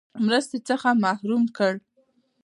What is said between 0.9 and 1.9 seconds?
محروم کړل.